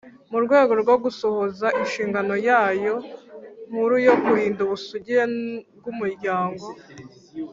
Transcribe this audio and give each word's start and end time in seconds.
Mu 0.31 0.37
rwego 0.45 0.73
rwo 0.81 0.95
gusohoza 1.03 1.67
inshingano 1.81 2.33
yayo 2.47 2.95
nkuru 3.69 3.95
yo 4.07 4.13
kurinda 4.23 4.59
ubusugire 4.65 5.23
bw’umuryango 5.77 6.65